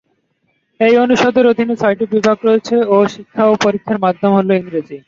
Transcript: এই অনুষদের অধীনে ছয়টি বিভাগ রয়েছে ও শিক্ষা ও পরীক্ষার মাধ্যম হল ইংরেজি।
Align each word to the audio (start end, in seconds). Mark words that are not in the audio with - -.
এই 0.79 0.95
অনুষদের 0.97 1.45
অধীনে 1.51 1.75
ছয়টি 1.81 2.05
বিভাগ 2.13 2.37
রয়েছে 2.47 2.75
ও 2.89 3.07
শিক্ষা 3.13 3.43
ও 3.47 3.63
পরীক্ষার 3.65 3.97
মাধ্যম 4.05 4.31
হল 4.37 4.49
ইংরেজি। 4.53 4.97